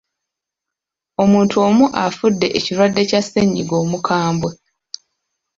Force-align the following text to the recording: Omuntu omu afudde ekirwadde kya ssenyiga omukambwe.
Omuntu 1.23 1.55
omu 1.67 1.85
afudde 2.03 2.47
ekirwadde 2.57 3.01
kya 3.09 3.21
ssenyiga 3.23 3.75
omukambwe. 3.83 4.51